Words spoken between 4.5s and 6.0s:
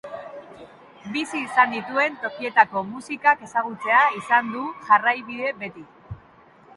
du jarraibide beti.